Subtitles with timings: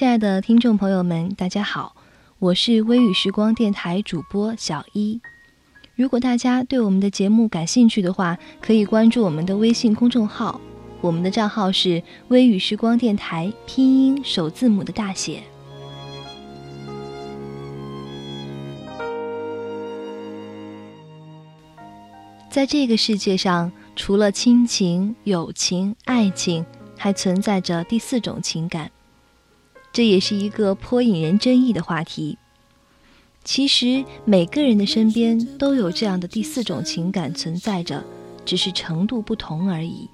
[0.00, 1.94] 亲爱的听众朋友们，大家好，
[2.38, 5.20] 我是微雨时光电台主播小一。
[5.94, 10.58] 如果大家对我们的节目感兴趣的话，可以关注我们的微信公众号，
[11.02, 15.42] 我们的账号是“微雨时光电台”拼音首字母的大写。
[22.48, 26.64] 在这个世界上，除了亲情、友情、爱情，
[26.96, 28.90] 还存在着第四种情感，
[29.92, 32.38] 这也是一个颇引人争议的话题。
[33.42, 38.04] 其实每个人的身边都有这样的第四种情感存在着，
[38.44, 40.08] 只是程度不同而已。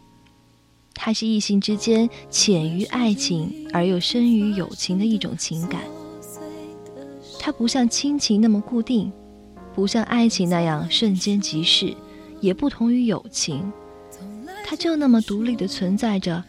[0.94, 5.82] 它是异性之间浅于爱情而又深于友情的一种情感。
[7.38, 9.12] 它不像亲情那么固定，
[9.74, 11.94] 不像爱情那样瞬间即逝，
[12.40, 13.70] 也不同于友情。
[14.64, 16.42] 它就那么独立的存在着，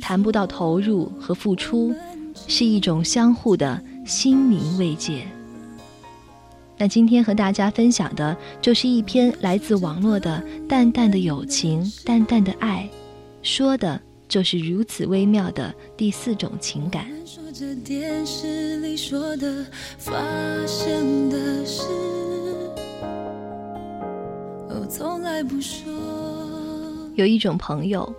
[0.00, 1.94] 谈不到投入和付出，
[2.46, 5.26] 是一种相互的心灵慰藉。
[6.76, 12.88] 那今天和大家分享的就是一篇来自网络的淡淡的友情，淡淡的爱，
[13.42, 17.06] 说的就是如此微妙的第四种情感。
[27.14, 28.14] 有一种朋友，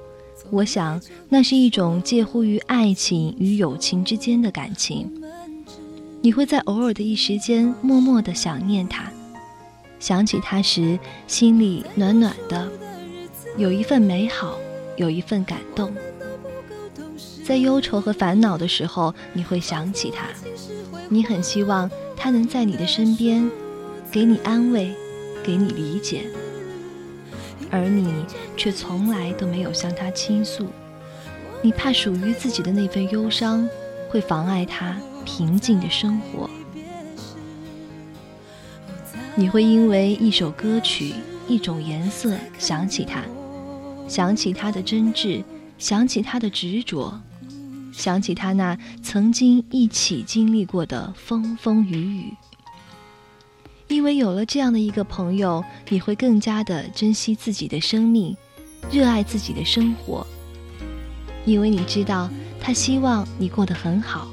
[0.50, 5.09] 我想那是一种介乎于爱情与友情之间的感情。
[6.22, 9.11] 你会在偶尔的一时间默默的想念他，
[9.99, 12.70] 想起他时心里暖暖的，
[13.58, 14.58] 有一份美好，
[14.98, 15.92] 有一份感动。
[17.43, 20.27] 在忧愁和烦恼的时候，你会想起他，
[21.10, 23.49] 你很希望他能在你的身边，
[24.11, 24.93] 给你安慰，
[25.43, 26.26] 给你理解，
[27.70, 28.26] 而你
[28.58, 30.67] 却从来都没有向他倾诉，
[31.61, 33.67] 你怕属于自己的那份忧伤
[34.10, 34.98] 会妨碍他。
[35.23, 36.49] 平静的生活，
[39.36, 41.14] 你会因为一首歌曲、
[41.48, 43.23] 一种颜色想起他，
[44.08, 45.43] 想起他的真挚，
[45.78, 47.22] 想起他的执着，
[47.93, 52.33] 想起他那曾经一起经历过的风风雨雨。
[53.92, 58.36] 因为有了这样的一个朋友，你会更加的珍惜自己的生命，
[58.90, 60.26] 热爱自己的生活，
[61.46, 64.30] 因为你知道他希望你过得很好。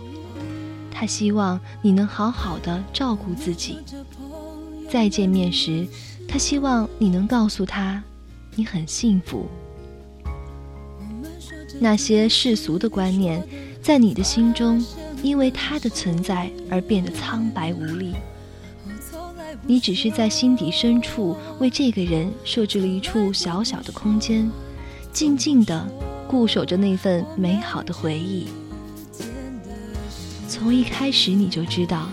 [0.93, 3.79] 他希望你能好好的照顾自己。
[4.89, 5.87] 再见面时，
[6.29, 8.01] 他希望你能告诉他，
[8.55, 9.49] 你很幸福。
[11.81, 13.45] 那些世俗的观念，
[13.83, 14.85] 在你的心中，
[15.21, 18.15] 因为他的存在而变得苍白无力。
[19.69, 24.51] 你只是在心底深处为这个人设置了一处小小的空间，
[25.13, 25.87] 静静的
[26.27, 28.47] 固守着那份美好的回忆。
[30.49, 32.09] 从一开始你就知道，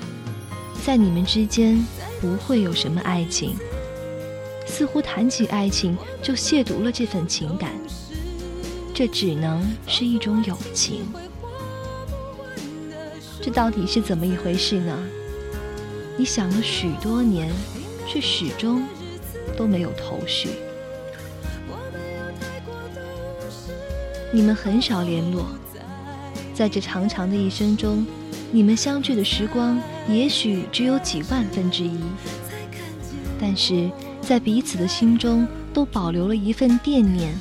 [0.85, 1.81] 在你们之间
[2.19, 3.55] 不会有什么爱情，
[4.67, 7.71] 似乎谈起爱情就亵渎了这份情感，
[8.93, 11.05] 这只能是一种友情。
[13.41, 14.99] 这到底是怎么一回事呢？
[16.17, 17.51] 你想了许多年，
[18.07, 18.83] 却始终
[19.57, 20.49] 都没有头绪。
[24.31, 25.45] 你们很少联络，
[26.53, 28.05] 在这长长的一生中。
[28.51, 29.77] 你们相聚的时光，
[30.07, 31.99] 也许只有几万分之一，
[33.39, 33.89] 但是
[34.21, 37.33] 在彼此的心中，都保留了一份惦念，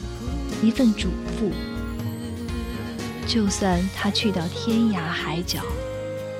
[0.60, 1.08] 一份嘱
[1.38, 1.52] 咐。
[3.28, 5.60] 就算他去到天涯海角，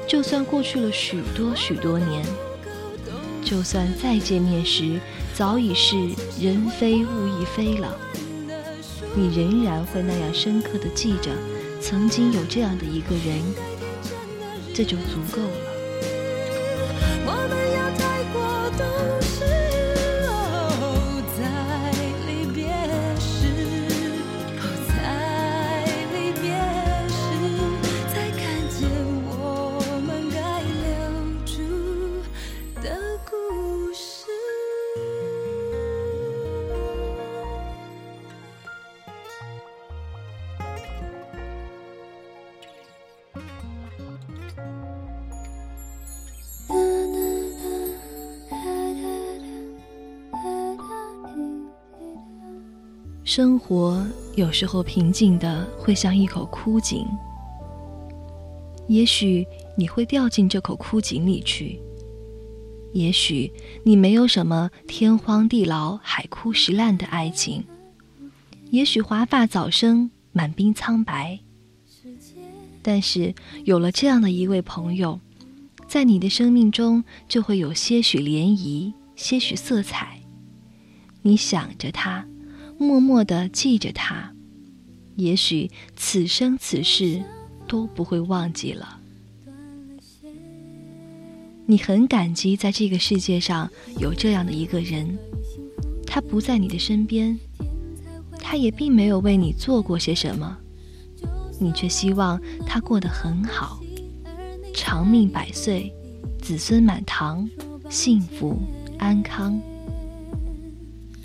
[0.07, 2.25] 就算过去了许多许多年，
[3.45, 5.01] 就算再见面时
[5.35, 5.97] 早已是
[6.41, 7.99] 人非物亦非了，
[9.17, 11.31] 你仍然会那样深刻的记着，
[11.81, 13.43] 曾经有这样的一个人。
[14.75, 15.74] 这就足够了。
[53.37, 57.05] 生活有时候平静的会像一口枯井，
[58.87, 59.45] 也许
[59.77, 61.81] 你会掉进这口枯井里去。
[62.93, 63.53] 也许
[63.83, 67.65] 你没有什么天荒地老、海枯石烂的爱情，
[68.71, 71.41] 也许华发早生、满鬓苍白。
[72.83, 73.35] 但是
[73.65, 75.19] 有了这样的一位朋友，
[75.89, 80.21] 在你的生命中就会有些许涟漪、些许色彩。
[81.23, 82.25] 你想着他，
[82.79, 84.33] 默默地记着他，
[85.17, 87.23] 也许此生此世
[87.67, 89.01] 都不会忘记了。
[91.67, 95.17] 你很感激在这个世界上有这样的一个人，
[96.07, 97.39] 他不在你的身边，
[98.39, 100.59] 他也并没有为你做过些什么，
[101.59, 103.81] 你却希望他过得很好，
[104.75, 105.91] 长命百岁，
[106.43, 107.49] 子孙满堂，
[107.89, 108.59] 幸福
[108.99, 109.59] 安康。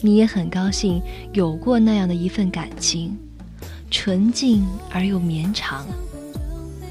[0.01, 1.01] 你也很高兴
[1.33, 3.17] 有过那样的一份感情，
[3.91, 5.85] 纯净而又绵长，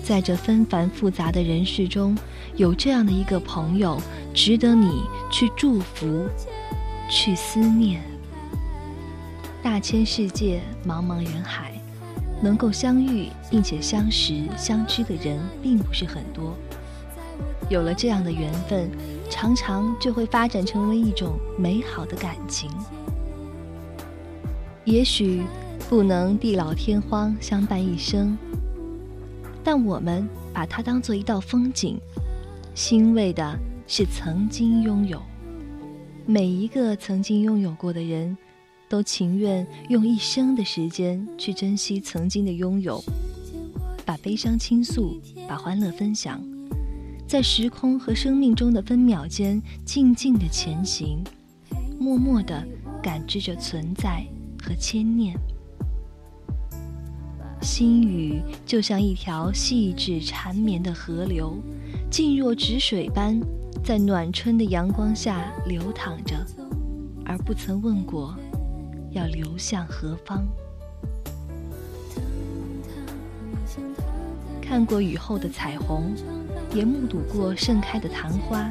[0.02, 2.16] 在这纷繁复杂的人世中。
[2.56, 4.00] 有这样的一个朋友，
[4.34, 6.26] 值得你去祝福，
[7.08, 8.02] 去思念。
[9.62, 11.80] 大千世界，茫茫人海，
[12.42, 16.56] 能够相遇并且相识相知的人并不是很多。
[17.70, 18.90] 有了这样的缘分，
[19.30, 22.68] 常常就会发展成为一种美好的感情。
[24.88, 25.42] 也许
[25.86, 28.38] 不能地老天荒相伴一生，
[29.62, 32.00] 但我们把它当做一道风景。
[32.74, 35.20] 欣慰的是曾经拥有，
[36.24, 38.34] 每一个曾经拥有过的人，
[38.88, 43.04] 都情愿用一生的时间去珍惜曾经的拥有，
[44.06, 46.42] 把悲伤倾诉，把欢乐分享，
[47.26, 51.22] 在时空和生命中的分秒间，静静的前行，
[52.00, 52.66] 默默的
[53.02, 54.24] 感知着存在
[54.62, 55.38] 和牵念。
[57.60, 61.56] 心语就像一条细致缠绵的河流。
[62.10, 63.38] 静若止水般，
[63.84, 66.36] 在暖春的阳光下流淌着，
[67.24, 68.34] 而不曾问过
[69.10, 70.46] 要流向何方。
[74.62, 76.14] 看过雨后的彩虹，
[76.74, 78.70] 也目睹过盛开的昙花，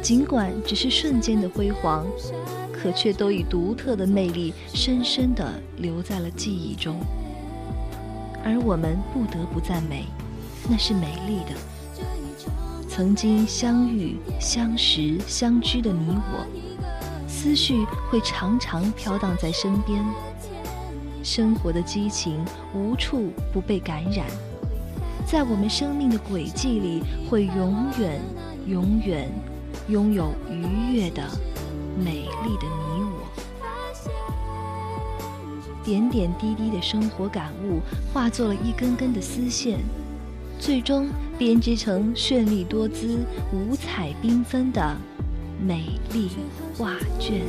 [0.00, 2.06] 尽管只是瞬间的辉煌，
[2.72, 6.98] 可却都以独特的魅力，深深地留在了记忆中。
[8.44, 10.06] 而我们不得不赞美，
[10.68, 11.54] 那是美丽的。
[12.88, 16.46] 曾经相遇、相识、相知的你我，
[17.28, 20.02] 思绪会常常飘荡在身边。
[21.22, 22.42] 生活的激情
[22.74, 24.26] 无处不被感染，
[25.26, 28.20] 在我们生命的轨迹里，会永远、
[28.66, 29.28] 永远
[29.88, 31.22] 拥有愉悦的、
[31.96, 33.26] 美丽的你我。
[35.82, 37.80] 点点滴滴的生活感悟，
[38.12, 39.78] 化作了一根根的丝线。
[40.60, 41.08] 最终
[41.38, 43.20] 编织成绚丽多姿、
[43.52, 44.96] 五彩缤纷的
[45.58, 46.30] 美丽
[46.76, 47.40] 画卷。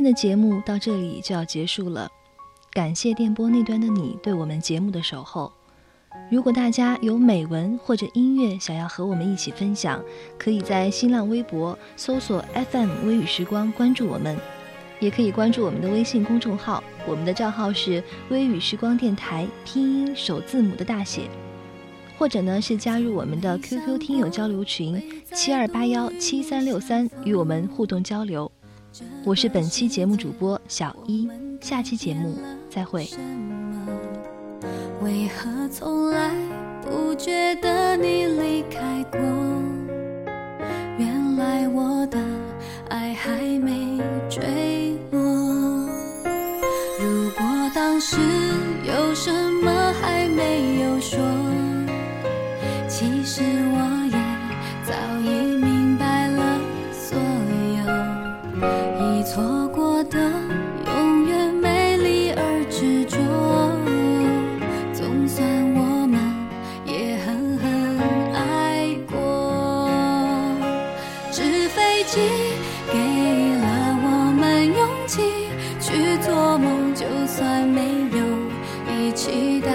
[0.00, 2.10] 今天的节目到这里就要结束了。
[2.72, 5.52] 感谢电波那端的你对我们节目的守候。
[6.30, 10.02] 如果大家有美文或者音乐想要和我们一起分享，
[10.38, 14.38] 可以在新浪微博搜索 FM 微雨时光关注我们，
[15.00, 21.28] 也可以关注我们的微信公众号，我们的账号是微雨时光电台拼音首字母的大写，
[22.16, 28.50] 或者呢是加入我们的 QQ 听友交流群七二八幺七三六三，与我们互动交流。
[29.24, 31.28] 我是本期节目主播小一，
[31.60, 32.36] 下期节目
[32.68, 33.08] 再会。
[35.02, 36.30] 为何从来
[36.82, 39.20] 不觉得你离开过？
[40.98, 42.18] 原来我的
[42.88, 45.20] 爱还没坠落。
[47.00, 48.18] 如果当时
[48.84, 49.32] 有什
[49.62, 51.18] 么还没有说，
[52.88, 53.42] 其实
[53.72, 53.79] 我
[76.40, 77.82] 做梦就算没
[78.16, 79.70] 有一起到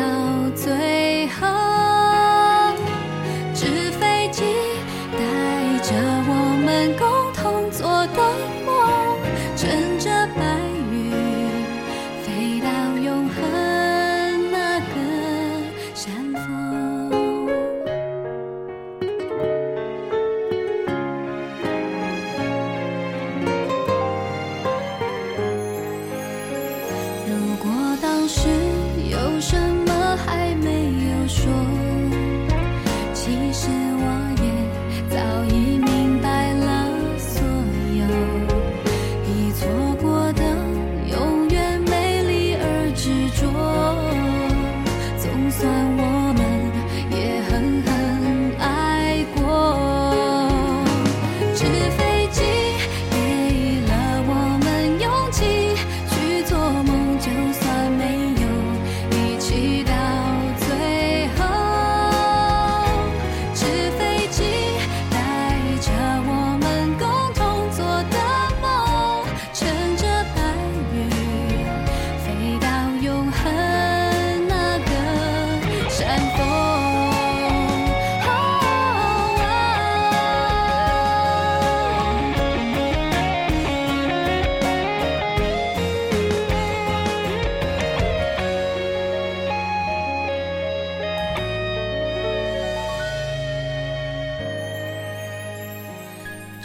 [0.56, 1.65] 最后。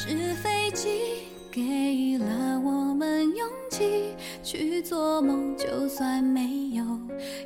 [0.03, 6.83] 纸飞机给了我们勇气去做梦就算没有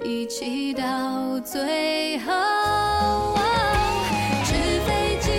[0.04, 2.32] 一起到最后
[4.44, 4.52] 纸
[4.86, 5.30] 飞机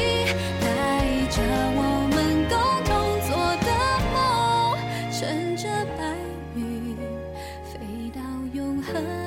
[0.59, 1.41] 带着
[1.77, 2.53] 我们共
[2.83, 2.91] 同
[3.25, 3.71] 做的
[4.11, 4.77] 梦
[5.09, 6.17] 乘着白
[6.53, 6.97] 云
[7.63, 8.19] 飞到
[8.53, 9.24] 永恒。